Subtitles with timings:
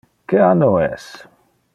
[0.31, 1.05] Que anno es?